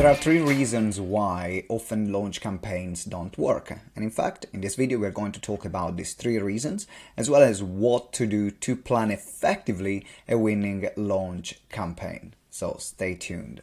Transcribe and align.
There 0.00 0.08
are 0.08 0.16
three 0.16 0.40
reasons 0.40 0.98
why 0.98 1.64
often 1.68 2.10
launch 2.10 2.40
campaigns 2.40 3.04
don't 3.04 3.36
work. 3.36 3.70
And 3.94 4.02
in 4.02 4.10
fact, 4.10 4.46
in 4.50 4.62
this 4.62 4.76
video, 4.76 4.98
we're 4.98 5.10
going 5.10 5.32
to 5.32 5.40
talk 5.42 5.66
about 5.66 5.98
these 5.98 6.14
three 6.14 6.38
reasons, 6.38 6.86
as 7.18 7.28
well 7.28 7.42
as 7.42 7.62
what 7.62 8.10
to 8.14 8.26
do 8.26 8.50
to 8.50 8.76
plan 8.76 9.10
effectively 9.10 10.06
a 10.26 10.38
winning 10.38 10.88
launch 10.96 11.60
campaign. 11.68 12.32
So 12.48 12.76
stay 12.78 13.14
tuned. 13.14 13.60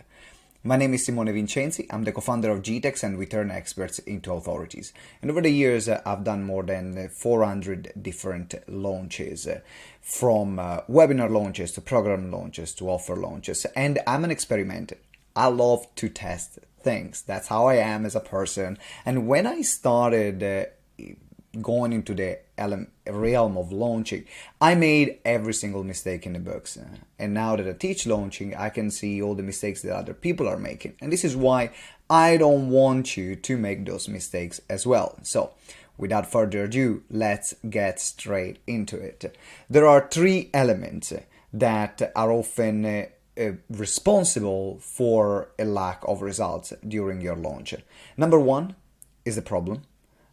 My 0.64 0.78
name 0.78 0.94
is 0.94 1.06
Simone 1.06 1.34
Vincenzi. 1.34 1.88
I'm 1.90 2.04
the 2.04 2.12
co-founder 2.12 2.52
of 2.52 2.62
GTEx 2.62 3.02
and 3.02 3.18
we 3.18 3.26
turn 3.26 3.50
experts 3.50 3.98
into 3.98 4.32
authorities. 4.34 4.94
And 5.24 5.32
over 5.32 5.42
the 5.42 5.50
years, 5.50 5.90
uh, 5.90 6.02
I've 6.06 6.24
done 6.24 6.44
more 6.44 6.62
than 6.62 7.10
400 7.10 7.94
different 8.00 8.54
launches, 8.68 9.48
uh, 9.48 9.62
from 10.02 10.60
uh, 10.60 10.82
webinar 10.82 11.32
launches 11.32 11.72
to 11.72 11.82
program 11.82 12.30
launches 12.30 12.76
to 12.76 12.90
offer 12.90 13.16
launches. 13.16 13.66
And 13.76 14.00
I'm 14.06 14.24
an 14.24 14.30
experimenter. 14.30 14.98
I 15.38 15.48
love 15.48 15.94
to 15.96 16.10
test 16.10 16.58
things. 16.80 17.22
That's 17.22 17.48
how 17.48 17.68
I 17.68 17.76
am 17.76 18.06
as 18.06 18.16
a 18.16 18.20
person. 18.20 18.80
And 19.06 19.28
when 19.28 19.46
I 19.46 19.62
started 19.62 20.42
uh, 20.42 21.06
going 21.62 21.94
into 21.94 22.16
the 22.16 22.40
realm 23.08 23.56
of 23.56 23.72
launching, 23.72 24.26
I 24.60 24.74
made 24.74 25.20
every 25.24 25.54
single 25.54 25.84
mistake 25.84 26.26
in 26.26 26.34
the 26.34 26.40
books. 26.40 26.76
Uh, 26.76 26.98
and 27.20 27.36
now 27.36 27.56
that 27.56 27.68
I 27.68 27.74
teach 27.74 28.08
launching, 28.08 28.56
I 28.56 28.70
can 28.70 28.90
see 28.90 29.22
all 29.22 29.36
the 29.36 29.44
mistakes 29.44 29.84
that 29.84 29.96
other 29.96 30.16
people 30.16 30.48
are 30.48 30.58
making. 30.58 30.96
And 31.02 31.14
this 31.14 31.24
is 31.24 31.36
why 31.36 31.72
I 32.10 32.38
don't 32.38 32.70
want 32.70 33.16
you 33.16 33.36
to 33.36 33.58
make 33.58 33.86
those 33.86 34.08
mistakes 34.08 34.60
as 34.70 34.88
well. 34.88 35.20
So, 35.22 35.52
without 36.00 36.32
further 36.32 36.64
ado, 36.64 37.04
let's 37.12 37.54
get 37.70 38.00
straight 38.00 38.58
into 38.66 38.98
it. 38.98 39.38
There 39.70 39.86
are 39.86 40.08
three 40.10 40.50
elements 40.54 41.14
that 41.54 42.12
are 42.16 42.32
often 42.32 43.08
uh, 43.40 43.52
responsible 43.70 44.80
for 44.80 45.50
a 45.60 45.66
lack 45.66 46.02
of 46.08 46.22
results 46.22 46.74
during 46.88 47.22
your 47.22 47.36
launch. 47.36 47.76
Number 48.16 48.40
one 48.40 48.76
is 49.26 49.36
the 49.36 49.42
problem, 49.42 49.84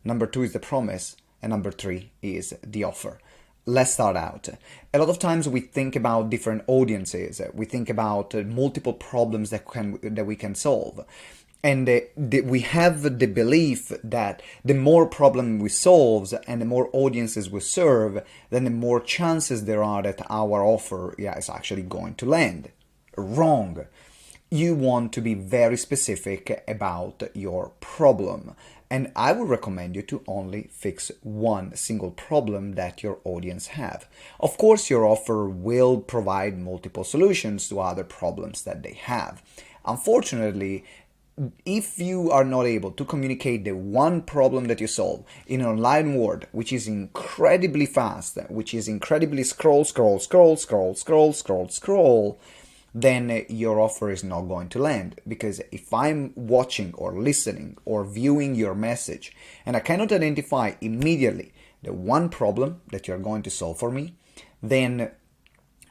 number 0.05 0.27
two 0.27 0.42
is 0.42 0.52
the 0.52 0.60
promise, 0.60 1.16
and 1.42 1.50
number 1.50 1.70
three 1.70 2.10
is 2.22 2.55
the 2.62 2.84
offer. 2.84 3.19
Let's 3.66 3.94
start 3.94 4.16
out. 4.16 4.48
A 4.92 4.98
lot 4.98 5.08
of 5.08 5.19
times 5.19 5.48
we 5.48 5.60
think 5.60 5.97
about 5.97 6.28
different 6.28 6.64
audiences. 6.66 7.41
We 7.55 7.64
think 7.64 7.88
about 7.88 8.34
multiple 8.34 8.92
problems 8.92 9.50
that 9.50 9.66
can 9.66 9.98
that 10.02 10.27
we 10.27 10.36
can 10.36 10.55
solve 10.55 11.05
and 11.64 11.88
uh, 11.88 12.00
the, 12.14 12.42
we 12.42 12.60
have 12.60 13.19
the 13.19 13.27
belief 13.27 13.91
that 14.05 14.42
the 14.64 14.75
more 14.75 15.06
problem 15.06 15.58
we 15.58 15.70
solve 15.70 16.34
and 16.47 16.60
the 16.60 16.66
more 16.66 16.91
audiences 16.92 17.48
we 17.48 17.60
serve, 17.60 18.22
then 18.50 18.64
the 18.64 18.70
more 18.70 19.00
chances 19.00 19.64
there 19.64 19.82
are 19.82 20.02
that 20.02 20.20
our 20.28 20.62
offer 20.62 21.14
yeah, 21.19 21.36
is 21.38 21.48
actually 21.48 21.82
going 21.82 22.14
to 22.16 22.27
land 22.27 22.70
wrong. 23.17 23.87
You 24.51 24.75
want 24.75 25.12
to 25.15 25.20
be 25.20 25.34
very 25.34 25.77
specific 25.77 26.62
about 26.69 27.23
your 27.34 27.73
problem. 27.81 28.55
And 28.91 29.11
I 29.17 29.33
would 29.33 29.48
recommend 29.48 29.97
you 29.97 30.03
to 30.03 30.23
only 30.29 30.69
fix 30.71 31.11
one 31.23 31.75
single 31.75 32.12
problem 32.12 32.75
that 32.75 33.03
your 33.03 33.19
audience 33.25 33.69
have. 33.69 34.06
Of 34.39 34.56
course, 34.56 34.91
your 34.91 35.05
offer 35.05 35.48
will 35.48 35.98
provide 35.98 36.59
multiple 36.59 37.03
solutions 37.03 37.69
to 37.69 37.81
other 37.81 38.05
problems 38.05 38.62
that 38.62 38.83
they 38.83 38.93
have. 38.93 39.43
Unfortunately, 39.84 40.84
if 41.65 41.99
you 41.99 42.31
are 42.31 42.45
not 42.45 42.65
able 42.65 42.93
to 42.93 43.05
communicate 43.05 43.65
the 43.65 43.75
one 43.75 44.23
problem 44.23 44.67
that 44.67 44.81
you 44.81 44.87
solve 44.87 45.25
in 45.49 45.61
an 45.61 45.67
online 45.67 46.15
world 46.15 46.47
which 46.53 46.73
is 46.73 46.87
incredibly 46.87 47.87
fast 47.87 48.39
which 48.49 48.73
is 48.73 48.87
incredibly 48.87 49.43
scroll 49.43 49.84
scroll 49.84 50.21
scroll 50.21 50.56
scroll 50.56 50.95
scroll 50.95 51.33
scroll 51.33 51.69
scroll 51.69 52.39
then 52.95 53.44
your 53.49 53.81
offer 53.81 54.10
is 54.10 54.22
not 54.22 54.43
going 54.43 54.69
to 54.71 54.78
land. 54.78 55.21
Because 55.27 55.60
if 55.72 55.93
I'm 55.93 56.32
watching 56.37 56.94
or 56.94 57.19
listening 57.21 57.77
or 57.84 58.05
viewing 58.05 58.55
your 58.55 58.75
message 58.75 59.34
and 59.66 59.77
I 59.77 59.81
cannot 59.81 60.12
identify 60.12 60.75
immediately 60.81 61.53
the 61.82 61.93
one 61.93 62.28
problem 62.28 62.81
that 62.93 63.09
you're 63.09 63.19
going 63.19 63.43
to 63.43 63.50
solve 63.50 63.78
for 63.78 63.91
me, 63.91 64.15
then 64.62 65.10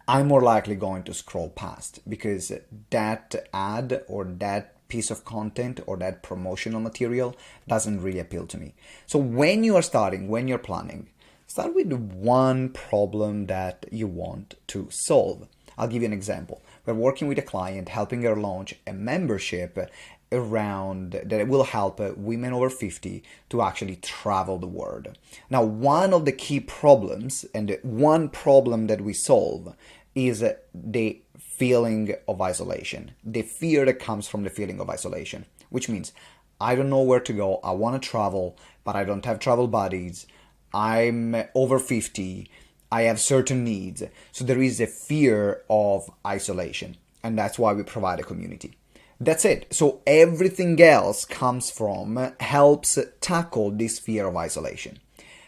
I'm 0.08 0.28
more 0.28 0.42
likely 0.42 0.76
going 0.76 1.04
to 1.04 1.14
scroll 1.14 1.50
past 1.50 2.00
because 2.08 2.52
that 2.90 3.36
ad 3.54 4.04
or 4.08 4.24
that 4.26 4.88
piece 4.88 5.10
of 5.12 5.26
content 5.26 5.80
or 5.88 5.98
that 5.98 6.24
promotional 6.24 6.80
material 6.80 7.36
doesn't 7.68 8.02
really 8.02 8.20
appeal 8.20 8.46
to 8.48 8.58
me. 8.58 8.76
So 9.06 9.18
when 9.20 9.64
you 9.64 9.76
are 9.76 9.82
starting, 9.82 10.28
when 10.28 10.48
you're 10.48 10.58
planning, 10.58 11.10
start 11.48 11.74
with 11.74 11.92
one 11.92 12.70
problem 12.70 13.48
that 13.48 13.86
you 13.92 14.08
want 14.08 14.56
to 14.68 14.88
solve. 14.92 15.48
I'll 15.78 15.88
give 15.88 16.02
you 16.02 16.08
an 16.08 16.14
example. 16.14 16.62
We're 16.86 16.94
working 16.94 17.28
with 17.28 17.38
a 17.38 17.44
client, 17.44 17.90
helping 17.90 18.24
her 18.24 18.36
launch 18.36 18.76
a 18.86 18.94
membership 18.94 19.90
around 20.32 21.22
that 21.26 21.48
will 21.48 21.64
help 21.64 22.00
women 22.18 22.54
over 22.54 22.70
50 22.70 23.24
to 23.50 23.62
actually 23.62 23.98
travel 23.98 24.58
the 24.58 24.68
world. 24.68 25.18
Now, 25.50 25.64
one 25.64 26.14
of 26.14 26.26
the 26.26 26.32
key 26.32 26.60
problems 26.60 27.46
and 27.54 27.78
one 27.84 28.30
problem 28.30 28.88
that 28.88 29.02
we 29.02 29.14
solve 29.14 29.76
is 30.16 30.44
the 30.74 31.22
feeling 31.40 32.16
of 32.28 32.42
isolation, 32.42 33.12
the 33.24 33.44
fear 33.44 33.86
that 33.86 34.00
comes 34.00 34.28
from 34.28 34.44
the 34.44 34.50
feeling 34.50 34.80
of 34.80 34.90
isolation, 34.90 35.46
which 35.70 35.88
means 35.88 36.12
I 36.60 36.76
don't 36.76 36.90
know 36.90 37.02
where 37.02 37.20
to 37.20 37.34
go, 37.34 37.60
I 37.64 37.72
want 37.72 38.02
to 38.02 38.10
travel, 38.10 38.58
but 38.84 38.96
I 38.96 39.04
don't 39.04 39.26
have 39.26 39.40
travel 39.40 39.68
buddies, 39.68 40.26
I'm 40.74 41.36
over 41.54 41.78
50, 41.78 42.50
I 42.94 43.02
have 43.10 43.20
certain 43.20 43.64
needs. 43.64 44.04
So 44.32 44.46
there 44.46 44.62
is 44.62 44.80
a 44.80 44.86
fear 44.86 45.64
of 45.68 46.12
isolation, 46.28 46.96
and 47.24 47.36
that's 47.36 47.58
why 47.58 47.74
we 47.74 47.82
provide 47.82 48.20
a 48.20 48.30
community. 48.32 48.78
That's 49.20 49.46
it. 49.46 49.74
So 49.74 50.02
everything 50.06 50.80
else 50.80 51.26
comes 51.26 51.72
from 51.72 52.34
helps 52.40 53.00
tackle 53.20 53.72
this 53.72 53.98
fear 53.98 54.28
of 54.28 54.38
isolation. 54.38 55.00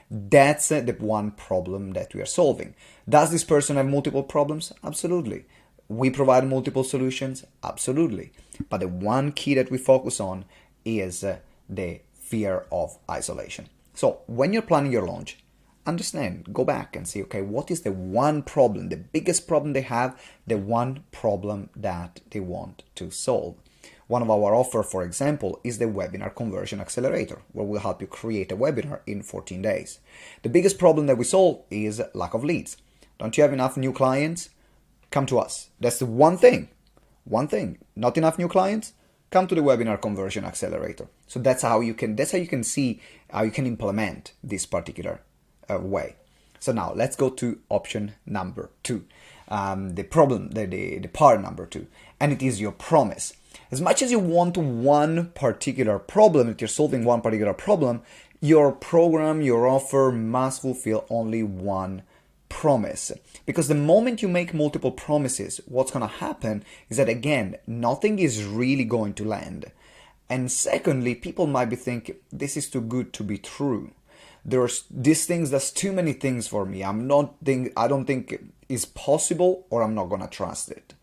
That's 0.09 0.69
the 0.69 0.95
one 0.97 1.29
problem 1.31 1.91
that 1.91 2.15
we 2.15 2.21
are 2.21 2.25
solving. 2.41 2.73
Does 3.07 3.29
this 3.29 3.43
person 3.43 3.75
have 3.75 3.85
multiple 3.85 4.23
problems? 4.23 4.73
Absolutely. 4.83 5.45
We 5.87 6.09
provide 6.09 6.47
multiple 6.47 6.83
solutions? 6.83 7.45
Absolutely. 7.63 8.31
But 8.71 8.79
the 8.79 8.87
one 8.87 9.31
key 9.31 9.53
that 9.53 9.69
we 9.69 9.77
focus 9.77 10.19
on 10.19 10.45
is 10.83 11.23
uh, 11.23 11.37
the 11.69 12.01
fear 12.13 12.65
of 12.71 12.97
isolation. 13.09 13.69
So 13.93 14.21
when 14.25 14.51
you're 14.51 14.63
planning 14.63 14.91
your 14.91 15.05
launch, 15.05 15.37
understand, 15.85 16.53
go 16.53 16.65
back 16.65 16.95
and 16.95 17.07
see, 17.07 17.21
okay, 17.23 17.41
what 17.41 17.69
is 17.69 17.81
the 17.81 17.91
one 17.91 18.43
problem, 18.43 18.89
the 18.89 18.97
biggest 18.97 19.47
problem 19.47 19.73
they 19.73 19.81
have, 19.81 20.19
the 20.47 20.57
one 20.57 21.03
problem 21.11 21.69
that 21.75 22.21
they 22.31 22.39
want 22.39 22.83
to 22.95 23.11
solve. 23.11 23.55
One 24.07 24.21
of 24.21 24.29
our 24.29 24.53
offer, 24.53 24.83
for 24.83 25.03
example, 25.03 25.59
is 25.63 25.79
the 25.79 25.85
Webinar 25.85 26.35
Conversion 26.35 26.79
Accelerator, 26.79 27.41
where 27.53 27.65
we'll 27.65 27.81
help 27.81 28.01
you 28.01 28.07
create 28.07 28.51
a 28.51 28.57
webinar 28.57 28.99
in 29.07 29.23
14 29.23 29.61
days. 29.63 29.99
The 30.43 30.49
biggest 30.49 30.77
problem 30.77 31.07
that 31.07 31.17
we 31.17 31.23
solve 31.23 31.63
is 31.71 32.01
lack 32.13 32.35
of 32.35 32.43
leads. 32.43 32.77
Don't 33.17 33.35
you 33.35 33.41
have 33.41 33.53
enough 33.53 33.77
new 33.77 33.91
clients? 33.91 34.49
Come 35.09 35.25
to 35.27 35.39
us. 35.39 35.69
That's 35.79 35.99
the 35.99 36.05
one 36.05 36.37
thing. 36.37 36.69
One 37.23 37.47
thing. 37.47 37.79
Not 37.95 38.17
enough 38.17 38.37
new 38.37 38.47
clients? 38.47 38.93
Come 39.31 39.47
to 39.47 39.55
the 39.55 39.61
Webinar 39.61 39.99
Conversion 39.99 40.45
Accelerator. 40.45 41.07
So 41.25 41.39
that's 41.39 41.63
how 41.63 41.79
you 41.79 41.95
can 41.95 42.15
that's 42.15 42.31
how 42.31 42.37
you 42.37 42.47
can 42.47 42.63
see 42.63 43.01
how 43.31 43.43
you 43.43 43.51
can 43.51 43.65
implement 43.65 44.33
this 44.43 44.65
particular 44.65 45.21
uh, 45.69 45.79
way. 45.79 46.15
So 46.59 46.71
now 46.71 46.93
let's 46.95 47.15
go 47.15 47.29
to 47.29 47.59
option 47.69 48.13
number 48.25 48.69
two, 48.83 49.05
um, 49.49 49.95
the 49.95 50.03
problem, 50.03 50.49
the, 50.49 50.65
the, 50.65 50.97
the 50.99 51.07
part 51.07 51.41
number 51.41 51.65
two, 51.65 51.87
and 52.19 52.31
it 52.31 52.41
is 52.41 52.59
your 52.59 52.71
promise. 52.71 53.33
As 53.71 53.81
much 53.81 54.01
as 54.01 54.11
you 54.11 54.19
want 54.19 54.57
one 54.57 55.31
particular 55.35 55.99
problem, 55.99 56.49
if 56.49 56.61
you're 56.61 56.67
solving 56.67 57.03
one 57.03 57.21
particular 57.21 57.53
problem, 57.53 58.01
your 58.41 58.71
program, 58.71 59.41
your 59.41 59.67
offer 59.67 60.11
must 60.11 60.61
fulfill 60.61 61.05
only 61.09 61.43
one 61.43 62.03
promise. 62.49 63.11
Because 63.45 63.67
the 63.67 63.75
moment 63.75 64.21
you 64.21 64.27
make 64.27 64.53
multiple 64.53 64.91
promises, 64.91 65.61
what's 65.65 65.91
going 65.91 66.07
to 66.07 66.15
happen 66.15 66.63
is 66.89 66.97
that 66.97 67.09
again, 67.09 67.57
nothing 67.67 68.19
is 68.19 68.43
really 68.43 68.85
going 68.85 69.13
to 69.15 69.25
land. 69.25 69.71
And 70.29 70.51
secondly, 70.51 71.15
people 71.15 71.47
might 71.47 71.69
be 71.69 71.75
thinking, 71.75 72.15
this 72.31 72.57
is 72.57 72.69
too 72.69 72.81
good 72.81 73.13
to 73.13 73.23
be 73.23 73.37
true 73.37 73.91
there's 74.45 74.83
these 74.91 75.25
things 75.25 75.49
that's 75.49 75.71
too 75.71 75.91
many 75.91 76.13
things 76.13 76.47
for 76.47 76.65
me. 76.65 76.83
I'm 76.83 77.07
not 77.07 77.35
think 77.43 77.73
i 77.75 77.87
don't 77.87 78.05
think 78.05 78.39
is 78.69 78.85
possible 78.85 79.65
or 79.69 79.81
i'm 79.81 79.95
not 79.95 80.05
gonna 80.05 80.27
trust 80.27 80.69
it. 80.69 80.93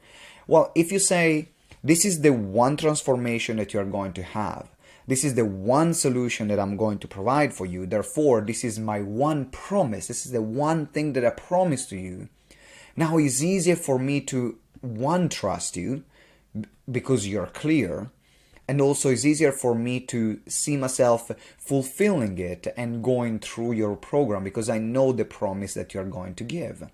Well 0.47 0.71
if 0.75 0.93
you 0.93 0.99
say 0.99 1.49
this 1.85 2.05
is 2.05 2.21
the 2.21 2.33
one 2.33 2.77
transformation 2.77 3.57
that 3.57 3.75
you're 3.75 3.85
going 3.85 4.13
to 4.15 4.23
have 4.23 4.69
this 5.09 5.25
is 5.25 5.35
the 5.35 5.45
one 5.45 5.93
solution 5.93 6.47
that 6.47 6.61
i'm 6.61 6.77
going 6.77 6.99
to 6.99 7.09
provide 7.09 7.53
for 7.53 7.67
you 7.67 7.87
therefore 7.87 8.41
this 8.41 8.63
is 8.63 8.79
my 8.79 9.01
one 9.01 9.47
promise 9.47 10.07
this 10.07 10.25
is 10.25 10.31
the 10.31 10.41
one 10.41 10.87
thing 10.87 11.13
that 11.13 11.25
i 11.25 11.31
promise 11.31 11.87
to 11.87 11.97
you. 11.97 12.29
Now 12.97 13.19
it's 13.19 13.43
easier 13.43 13.77
for 13.77 13.99
me 13.99 14.21
to 14.33 14.59
one 14.81 15.29
trust 15.29 15.77
you 15.77 16.05
because 16.91 17.27
you're 17.27 17.47
clear 17.47 18.11
and 18.69 18.81
also 18.81 19.11
it's 19.11 19.25
easier 19.25 19.53
for 19.53 19.75
me 19.75 20.01
to 20.01 20.41
see 20.47 20.77
myself 20.77 21.31
fulfilling 21.59 22.39
it 22.39 22.67
and 22.77 23.03
going 23.03 23.39
through 23.39 23.73
your 23.73 23.97
program 23.97 24.45
because 24.45 24.69
I 24.69 24.79
know 24.79 25.13
the 25.13 25.25
promise 25.25 25.75
that 25.75 25.95
you're 25.95 26.05
going 26.05 26.35
to 26.37 26.45
give. 26.45 26.89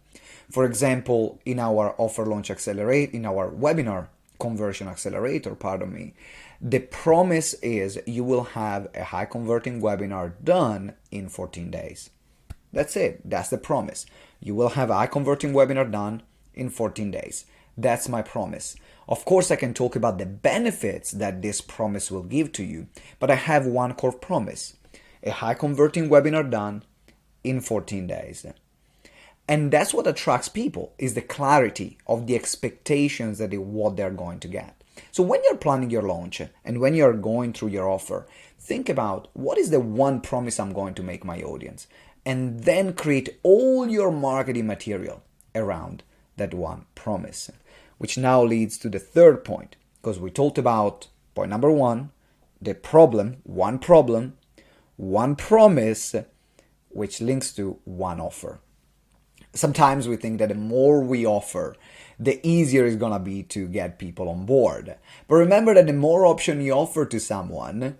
For 0.50 0.65
example, 0.65 1.41
in 1.44 1.59
our 1.59 1.94
offer 1.99 2.25
launch 2.25 2.50
accelerate 2.50 3.12
in 3.12 3.26
our 3.26 3.50
webinar 3.50 4.09
conversion 4.41 4.88
accelerator, 4.88 5.55
pardon 5.55 5.93
me, 5.93 6.15
The 6.61 6.81
promise 6.81 7.55
is 7.62 8.00
you 8.06 8.25
will 8.25 8.44
have 8.44 8.88
a 8.94 9.05
high 9.05 9.26
converting 9.26 9.81
webinar 9.81 10.32
done 10.43 10.94
in 11.11 11.29
14 11.29 11.70
days. 11.70 12.11
That's 12.73 12.97
it. 12.97 13.20
That's 13.25 13.50
the 13.50 13.59
promise. 13.59 14.06
You 14.41 14.55
will 14.55 14.70
have 14.70 14.91
a 14.91 14.94
high 14.94 15.06
converting 15.06 15.53
webinar 15.53 15.91
done 15.91 16.23
in 16.55 16.70
14 16.70 17.11
days. 17.11 17.44
That's 17.78 18.08
my 18.08 18.22
promise. 18.22 18.75
Of 19.08 19.25
course, 19.25 19.52
I 19.52 19.56
can 19.56 19.72
talk 19.72 19.94
about 19.94 20.19
the 20.19 20.26
benefits 20.26 21.12
that 21.12 21.42
this 21.42 21.60
promise 21.60 22.10
will 22.10 22.25
give 22.25 22.50
to 22.52 22.64
you, 22.64 22.88
but 23.20 23.30
I 23.30 23.36
have 23.36 23.66
one 23.66 23.94
core 23.94 24.12
promise 24.12 24.75
a 25.22 25.30
high 25.30 25.54
converting 25.54 26.08
webinar 26.08 26.48
done 26.48 26.82
in 27.42 27.60
14 27.60 28.06
days. 28.06 28.46
And 29.48 29.70
that's 29.72 29.92
what 29.92 30.06
attracts 30.06 30.48
people 30.48 30.92
is 30.98 31.14
the 31.14 31.22
clarity 31.22 31.98
of 32.06 32.26
the 32.26 32.36
expectations 32.36 33.38
that 33.38 33.50
they, 33.50 33.58
what 33.58 33.96
they're 33.96 34.10
going 34.10 34.38
to 34.40 34.48
get. 34.48 34.81
So 35.10 35.22
when 35.22 35.40
you're 35.44 35.56
planning 35.56 35.90
your 35.90 36.02
launch 36.02 36.40
and 36.64 36.81
when 36.81 36.94
you're 36.94 37.14
going 37.14 37.52
through 37.52 37.69
your 37.69 37.88
offer, 37.88 38.26
think 38.58 38.88
about 38.88 39.28
what 39.32 39.58
is 39.58 39.70
the 39.70 39.81
one 39.81 40.20
promise 40.20 40.60
I'm 40.60 40.72
going 40.72 40.94
to 40.94 41.02
make 41.02 41.24
my 41.24 41.40
audience 41.42 41.86
and 42.24 42.64
then 42.64 42.92
create 42.92 43.38
all 43.42 43.88
your 43.88 44.10
marketing 44.10 44.66
material 44.66 45.22
around 45.54 46.02
that 46.36 46.54
one 46.54 46.86
promise. 46.94 47.50
Which 47.98 48.16
now 48.16 48.42
leads 48.42 48.78
to 48.78 48.88
the 48.88 48.98
third 48.98 49.44
point 49.44 49.76
because 50.00 50.18
we 50.18 50.30
talked 50.30 50.58
about 50.58 51.08
point 51.34 51.50
number 51.50 51.70
1, 51.70 52.10
the 52.62 52.74
problem, 52.74 53.38
one 53.44 53.78
problem, 53.78 54.36
one 54.96 55.36
promise 55.36 56.14
which 56.88 57.20
links 57.20 57.52
to 57.52 57.78
one 57.84 58.20
offer. 58.20 58.60
Sometimes 59.52 60.08
we 60.08 60.16
think 60.16 60.38
that 60.38 60.48
the 60.50 60.54
more 60.54 61.00
we 61.00 61.26
offer, 61.26 61.76
the 62.18 62.40
easier 62.46 62.84
it's 62.86 62.96
gonna 62.96 63.18
be 63.18 63.42
to 63.44 63.68
get 63.68 63.98
people 63.98 64.28
on 64.28 64.46
board. 64.46 64.96
But 65.26 65.36
remember 65.36 65.74
that 65.74 65.86
the 65.86 65.92
more 65.92 66.26
option 66.26 66.60
you 66.60 66.72
offer 66.72 67.06
to 67.06 67.20
someone, 67.20 67.98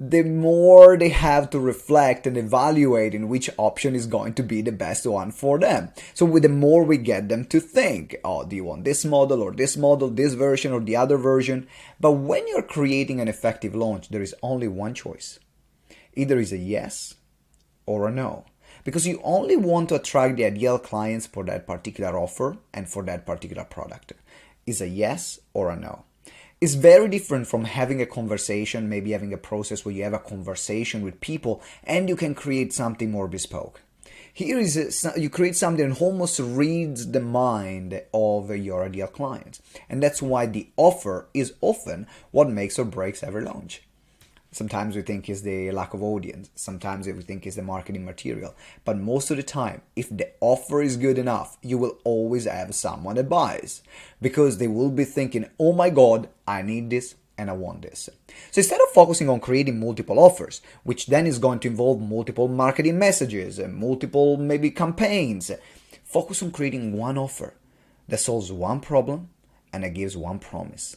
the 0.00 0.22
more 0.22 0.96
they 0.96 1.08
have 1.08 1.50
to 1.50 1.58
reflect 1.58 2.24
and 2.24 2.36
evaluate 2.36 3.14
in 3.14 3.28
which 3.28 3.50
option 3.56 3.96
is 3.96 4.06
going 4.06 4.32
to 4.34 4.44
be 4.44 4.62
the 4.62 4.70
best 4.70 5.04
one 5.04 5.32
for 5.32 5.58
them. 5.58 5.90
So 6.14 6.24
with 6.24 6.44
the 6.44 6.48
more 6.48 6.84
we 6.84 6.98
get 6.98 7.28
them 7.28 7.44
to 7.46 7.58
think, 7.58 8.16
oh, 8.24 8.44
do 8.44 8.54
you 8.54 8.62
want 8.62 8.84
this 8.84 9.04
model 9.04 9.42
or 9.42 9.50
this 9.50 9.76
model, 9.76 10.08
this 10.08 10.34
version 10.34 10.72
or 10.72 10.80
the 10.80 10.94
other 10.94 11.16
version? 11.16 11.66
But 11.98 12.12
when 12.12 12.46
you're 12.46 12.62
creating 12.62 13.20
an 13.20 13.26
effective 13.26 13.74
launch, 13.74 14.08
there 14.08 14.22
is 14.22 14.36
only 14.40 14.68
one 14.68 14.94
choice. 14.94 15.40
Either 16.14 16.38
is 16.38 16.52
a 16.52 16.58
yes 16.58 17.16
or 17.84 18.06
a 18.06 18.12
no 18.12 18.44
because 18.84 19.06
you 19.06 19.20
only 19.24 19.56
want 19.56 19.88
to 19.88 19.96
attract 19.96 20.36
the 20.36 20.44
ideal 20.44 20.78
clients 20.78 21.26
for 21.26 21.44
that 21.44 21.66
particular 21.66 22.16
offer 22.16 22.56
and 22.72 22.88
for 22.88 23.02
that 23.02 23.26
particular 23.26 23.64
product. 23.64 24.12
Is 24.64 24.80
a 24.80 24.88
yes 24.88 25.40
or 25.54 25.70
a 25.70 25.76
no. 25.76 26.04
It's 26.60 26.74
very 26.74 27.08
different 27.08 27.46
from 27.46 27.64
having 27.64 28.02
a 28.02 28.06
conversation, 28.06 28.88
maybe 28.88 29.12
having 29.12 29.32
a 29.32 29.38
process 29.38 29.84
where 29.84 29.94
you 29.94 30.02
have 30.02 30.12
a 30.12 30.18
conversation 30.18 31.02
with 31.02 31.20
people 31.20 31.62
and 31.84 32.08
you 32.08 32.16
can 32.16 32.34
create 32.34 32.72
something 32.72 33.12
more 33.12 33.28
bespoke. 33.28 33.82
Here 34.32 34.58
is 34.58 34.76
a, 34.76 35.20
you 35.20 35.30
create 35.30 35.56
something 35.56 35.88
that 35.88 36.00
almost 36.00 36.40
reads 36.40 37.12
the 37.12 37.20
mind 37.20 38.02
of 38.12 38.54
your 38.56 38.84
ideal 38.84 39.06
client. 39.06 39.60
And 39.88 40.02
that's 40.02 40.20
why 40.20 40.46
the 40.46 40.68
offer 40.76 41.28
is 41.32 41.54
often 41.60 42.08
what 42.32 42.50
makes 42.50 42.76
or 42.76 42.84
breaks 42.84 43.22
every 43.22 43.42
launch. 43.42 43.82
Sometimes 44.50 44.96
we 44.96 45.02
think 45.02 45.28
is 45.28 45.42
the 45.42 45.70
lack 45.72 45.92
of 45.92 46.02
audience. 46.02 46.50
Sometimes 46.54 47.06
we 47.06 47.12
think 47.22 47.46
is 47.46 47.56
the 47.56 47.62
marketing 47.62 48.04
material. 48.04 48.54
But 48.84 48.98
most 48.98 49.30
of 49.30 49.36
the 49.36 49.42
time, 49.42 49.82
if 49.94 50.08
the 50.08 50.30
offer 50.40 50.80
is 50.80 50.96
good 50.96 51.18
enough, 51.18 51.58
you 51.62 51.76
will 51.76 51.98
always 52.04 52.46
have 52.46 52.74
someone 52.74 53.16
that 53.16 53.28
buys 53.28 53.82
because 54.22 54.56
they 54.56 54.68
will 54.68 54.90
be 54.90 55.04
thinking, 55.04 55.48
oh 55.60 55.72
my 55.72 55.90
God, 55.90 56.28
I 56.46 56.62
need 56.62 56.88
this 56.88 57.14
and 57.36 57.50
I 57.50 57.52
want 57.52 57.82
this. 57.82 58.08
So 58.50 58.58
instead 58.58 58.80
of 58.80 58.88
focusing 58.88 59.28
on 59.28 59.40
creating 59.40 59.78
multiple 59.78 60.18
offers, 60.18 60.60
which 60.82 61.06
then 61.06 61.26
is 61.26 61.38
going 61.38 61.60
to 61.60 61.68
involve 61.68 62.00
multiple 62.00 62.48
marketing 62.48 62.98
messages 62.98 63.58
and 63.58 63.76
multiple 63.76 64.36
maybe 64.36 64.70
campaigns, 64.70 65.50
uh, 65.50 65.56
focus 66.04 66.42
on 66.42 66.50
creating 66.50 66.94
one 66.94 67.16
offer 67.16 67.54
that 68.08 68.18
solves 68.18 68.50
one 68.50 68.80
problem 68.80 69.28
and 69.72 69.84
that 69.84 69.94
gives 69.94 70.16
one 70.16 70.38
promise. 70.38 70.96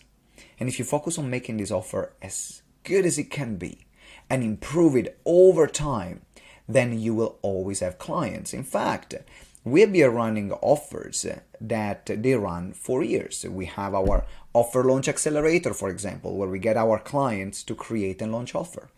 And 0.59 0.67
if 0.67 0.79
you 0.79 0.85
focus 0.85 1.17
on 1.19 1.29
making 1.29 1.57
this 1.57 1.71
offer 1.71 2.13
as 2.21 2.60
good 2.83 3.05
as 3.05 3.17
it 3.17 3.31
can 3.31 3.57
be 3.57 3.85
and 4.29 4.43
improve 4.43 4.95
it 4.95 5.19
over 5.25 5.67
time, 5.67 6.21
then 6.67 6.99
you 6.99 7.13
will 7.13 7.37
always 7.41 7.81
have 7.81 7.99
clients. 7.99 8.53
In 8.53 8.63
fact, 8.63 9.13
we'll 9.63 9.89
be 9.89 10.03
running 10.03 10.51
offers 10.53 11.25
that 11.59 12.05
they 12.05 12.33
run 12.35 12.73
for 12.73 13.03
years. 13.03 13.45
We 13.47 13.65
have 13.65 13.93
our 13.93 14.25
offer 14.53 14.83
launch 14.83 15.07
accelerator, 15.07 15.73
for 15.73 15.89
example, 15.89 16.37
where 16.37 16.49
we 16.49 16.59
get 16.59 16.77
our 16.77 16.97
clients 16.97 17.63
to 17.63 17.75
create 17.75 18.21
and 18.21 18.31
launch 18.31 18.55
offer. 18.55 18.89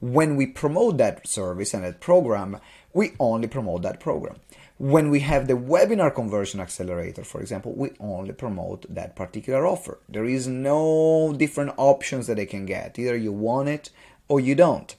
When 0.00 0.36
we 0.36 0.46
promote 0.46 0.98
that 0.98 1.26
service 1.26 1.74
and 1.74 1.82
that 1.84 2.00
program, 2.00 2.58
we 2.94 3.14
only 3.18 3.48
promote 3.48 3.82
that 3.82 3.98
program. 3.98 4.36
When 4.78 5.10
we 5.10 5.20
have 5.20 5.48
the 5.48 5.54
webinar 5.54 6.14
conversion 6.14 6.60
accelerator, 6.60 7.24
for 7.24 7.40
example, 7.40 7.72
we 7.74 7.90
only 7.98 8.32
promote 8.32 8.86
that 8.88 9.16
particular 9.16 9.66
offer. 9.66 9.98
There 10.08 10.24
is 10.24 10.46
no 10.46 11.34
different 11.36 11.74
options 11.76 12.28
that 12.28 12.36
they 12.36 12.46
can 12.46 12.64
get. 12.64 12.96
Either 12.96 13.16
you 13.16 13.32
want 13.32 13.68
it 13.68 13.90
or 14.28 14.38
you 14.38 14.54
don't. 14.54 14.94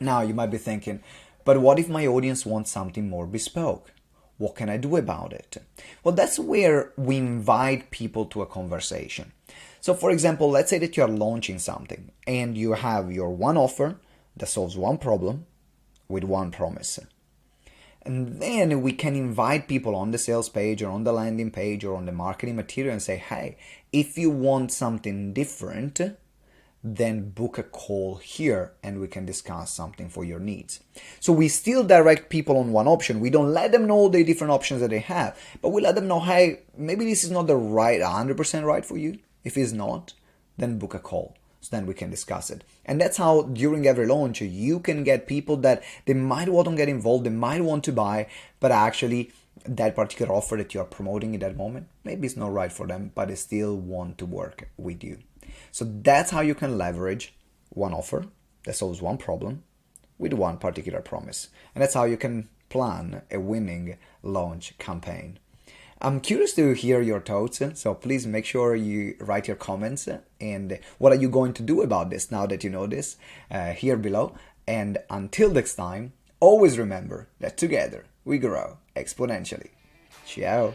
Now 0.00 0.22
you 0.22 0.32
might 0.32 0.50
be 0.50 0.56
thinking, 0.56 1.02
but 1.44 1.60
what 1.60 1.78
if 1.78 1.86
my 1.86 2.06
audience 2.06 2.46
wants 2.46 2.70
something 2.70 3.06
more 3.06 3.26
bespoke? 3.26 3.92
What 4.38 4.56
can 4.56 4.70
I 4.70 4.78
do 4.78 4.96
about 4.96 5.34
it? 5.34 5.58
Well, 6.02 6.14
that's 6.14 6.38
where 6.38 6.92
we 6.96 7.18
invite 7.18 7.90
people 7.90 8.24
to 8.26 8.40
a 8.40 8.46
conversation. 8.46 9.32
So, 9.82 9.92
for 9.92 10.10
example, 10.10 10.50
let's 10.50 10.70
say 10.70 10.78
that 10.78 10.96
you 10.96 11.02
are 11.02 11.08
launching 11.08 11.58
something 11.58 12.10
and 12.26 12.56
you 12.56 12.72
have 12.72 13.12
your 13.12 13.30
one 13.30 13.58
offer 13.58 13.98
that 14.34 14.46
solves 14.46 14.78
one 14.78 14.96
problem 14.96 15.44
with 16.08 16.24
one 16.24 16.50
promise. 16.50 16.98
And 18.04 18.40
then 18.40 18.82
we 18.82 18.92
can 18.92 19.16
invite 19.16 19.66
people 19.66 19.96
on 19.96 20.10
the 20.10 20.18
sales 20.18 20.48
page 20.48 20.82
or 20.82 20.90
on 20.90 21.04
the 21.04 21.12
landing 21.12 21.50
page 21.50 21.84
or 21.84 21.96
on 21.96 22.04
the 22.04 22.12
marketing 22.12 22.56
material 22.56 22.92
and 22.92 23.02
say, 23.02 23.16
hey, 23.16 23.56
if 23.92 24.18
you 24.18 24.30
want 24.30 24.72
something 24.72 25.32
different, 25.32 26.00
then 26.82 27.30
book 27.30 27.56
a 27.56 27.62
call 27.62 28.16
here 28.16 28.72
and 28.82 29.00
we 29.00 29.08
can 29.08 29.24
discuss 29.24 29.72
something 29.72 30.10
for 30.10 30.22
your 30.22 30.38
needs. 30.38 30.80
So 31.18 31.32
we 31.32 31.48
still 31.48 31.82
direct 31.82 32.28
people 32.28 32.58
on 32.58 32.72
one 32.72 32.86
option. 32.86 33.20
We 33.20 33.30
don't 33.30 33.54
let 33.54 33.72
them 33.72 33.86
know 33.86 33.94
all 33.94 34.10
the 34.10 34.22
different 34.22 34.52
options 34.52 34.82
that 34.82 34.90
they 34.90 34.98
have, 34.98 35.38
but 35.62 35.70
we 35.70 35.80
let 35.80 35.94
them 35.94 36.06
know, 36.06 36.20
hey, 36.20 36.60
maybe 36.76 37.06
this 37.06 37.24
is 37.24 37.30
not 37.30 37.46
the 37.46 37.56
right 37.56 38.02
100% 38.02 38.64
right 38.64 38.84
for 38.84 38.98
you. 38.98 39.18
If 39.44 39.56
it's 39.56 39.72
not, 39.72 40.12
then 40.58 40.78
book 40.78 40.92
a 40.92 40.98
call 40.98 41.36
so 41.64 41.74
then 41.74 41.86
we 41.86 41.94
can 41.94 42.10
discuss 42.10 42.50
it. 42.50 42.62
And 42.84 43.00
that's 43.00 43.16
how 43.16 43.44
during 43.44 43.86
every 43.86 44.06
launch 44.06 44.42
you 44.42 44.80
can 44.80 45.02
get 45.02 45.26
people 45.26 45.56
that 45.58 45.82
they 46.04 46.12
might 46.12 46.50
want 46.50 46.68
to 46.68 46.76
get 46.76 46.90
involved, 46.90 47.24
they 47.24 47.30
might 47.30 47.62
want 47.62 47.84
to 47.84 47.92
buy, 47.92 48.26
but 48.60 48.70
actually 48.70 49.32
that 49.64 49.96
particular 49.96 50.34
offer 50.34 50.56
that 50.56 50.74
you're 50.74 50.84
promoting 50.84 51.32
in 51.32 51.40
that 51.40 51.56
moment, 51.56 51.88
maybe 52.04 52.26
it's 52.26 52.36
not 52.36 52.52
right 52.52 52.70
for 52.70 52.86
them, 52.86 53.12
but 53.14 53.28
they 53.28 53.34
still 53.34 53.76
want 53.76 54.18
to 54.18 54.26
work 54.26 54.68
with 54.76 55.02
you. 55.02 55.20
So 55.72 55.86
that's 55.86 56.32
how 56.32 56.42
you 56.42 56.54
can 56.54 56.76
leverage 56.76 57.34
one 57.70 57.94
offer 57.94 58.26
that 58.66 58.76
solves 58.76 59.00
one 59.00 59.16
problem 59.16 59.62
with 60.18 60.34
one 60.34 60.58
particular 60.58 61.00
promise. 61.00 61.48
And 61.74 61.80
that's 61.80 61.94
how 61.94 62.04
you 62.04 62.18
can 62.18 62.50
plan 62.68 63.22
a 63.30 63.40
winning 63.40 63.96
launch 64.22 64.76
campaign. 64.76 65.38
I'm 66.00 66.20
curious 66.20 66.52
to 66.54 66.72
hear 66.72 67.00
your 67.00 67.20
thoughts, 67.20 67.62
so 67.74 67.94
please 67.94 68.26
make 68.26 68.44
sure 68.44 68.74
you 68.74 69.16
write 69.20 69.48
your 69.48 69.56
comments 69.56 70.08
and 70.40 70.78
what 70.98 71.12
are 71.12 71.16
you 71.16 71.28
going 71.28 71.54
to 71.54 71.62
do 71.62 71.82
about 71.82 72.10
this 72.10 72.30
now 72.30 72.46
that 72.46 72.62
you 72.62 72.70
know 72.70 72.86
this 72.86 73.16
uh, 73.50 73.72
here 73.72 73.96
below. 73.96 74.34
And 74.66 74.98
until 75.08 75.50
next 75.50 75.76
time, 75.76 76.12
always 76.40 76.78
remember 76.78 77.28
that 77.40 77.56
together 77.56 78.04
we 78.24 78.38
grow 78.38 78.78
exponentially. 78.96 79.70
Ciao. 80.26 80.74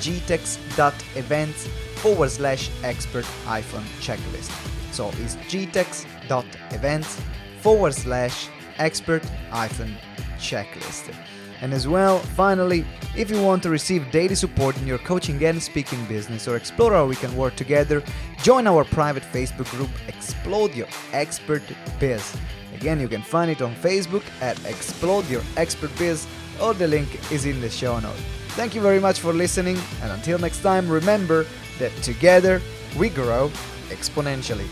gtex.events 0.00 1.66
forward 1.96 2.30
slash 2.30 2.70
expert 2.82 3.24
hyphen 3.44 3.82
checklist. 4.00 4.50
So 4.92 5.08
it's 5.22 5.36
gtex.events 5.50 7.20
forward 7.60 7.94
slash 7.94 8.48
expert 8.78 9.24
hyphen 9.50 9.96
checklist. 10.38 11.14
And 11.60 11.72
as 11.72 11.88
well, 11.88 12.18
finally, 12.18 12.84
if 13.16 13.30
you 13.30 13.42
want 13.42 13.62
to 13.62 13.70
receive 13.70 14.10
daily 14.10 14.34
support 14.34 14.76
in 14.76 14.86
your 14.86 14.98
coaching 14.98 15.42
and 15.42 15.62
speaking 15.62 16.04
business 16.04 16.46
or 16.46 16.56
explore 16.56 16.92
how 16.92 17.06
we 17.06 17.16
can 17.16 17.34
work 17.34 17.56
together, 17.56 18.02
join 18.42 18.66
our 18.66 18.84
private 18.84 19.22
Facebook 19.22 19.70
group 19.70 19.88
Explode 20.06 20.74
Your 20.74 20.88
Expert 21.12 21.62
Biz. 21.98 22.36
Again, 22.74 23.00
you 23.00 23.08
can 23.08 23.22
find 23.22 23.50
it 23.50 23.62
on 23.62 23.74
Facebook 23.76 24.22
at 24.42 24.62
Explode 24.66 25.26
Your 25.30 25.42
Expert 25.56 25.90
Biz 25.98 26.26
or 26.60 26.74
the 26.74 26.86
link 26.86 27.08
is 27.32 27.46
in 27.46 27.60
the 27.60 27.70
show 27.70 27.98
notes. 27.98 28.22
Thank 28.56 28.74
you 28.74 28.80
very 28.80 28.98
much 28.98 29.20
for 29.20 29.34
listening, 29.34 29.78
and 30.00 30.10
until 30.10 30.38
next 30.38 30.62
time, 30.62 30.88
remember 30.88 31.44
that 31.78 31.94
together 32.02 32.62
we 32.98 33.10
grow 33.10 33.50
exponentially. 33.90 34.66